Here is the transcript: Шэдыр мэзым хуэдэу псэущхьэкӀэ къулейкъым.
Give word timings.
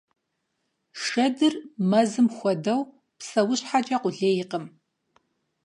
Шэдыр 1.01 1.53
мэзым 1.89 2.27
хуэдэу 2.35 2.81
псэущхьэкӀэ 3.17 3.97
къулейкъым. 4.01 4.65